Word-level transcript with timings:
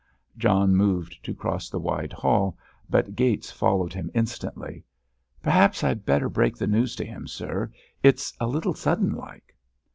John 0.35 0.75
moved 0.75 1.23
to 1.25 1.35
cross 1.35 1.69
the 1.69 1.77
wide 1.79 2.11
hall, 2.11 2.57
but 2.89 3.15
Gates 3.15 3.51
followed 3.51 3.93
him 3.93 4.09
instantly. 4.15 4.83
"Perhaps 5.43 5.83
I'd 5.83 6.07
better 6.07 6.27
break 6.27 6.57
the 6.57 6.65
news 6.65 6.95
to 6.95 7.05
him, 7.05 7.27
sir; 7.27 7.71
it's 8.01 8.33
a 8.39 8.47
little 8.47 8.73
sudden 8.73 9.11
like." 9.13 9.55